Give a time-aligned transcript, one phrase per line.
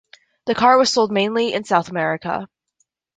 [0.47, 2.49] The car was sold mainly in South America.